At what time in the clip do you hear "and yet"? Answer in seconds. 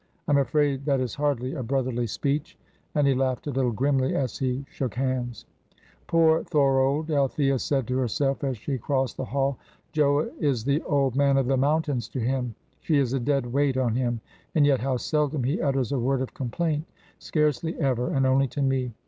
14.55-14.79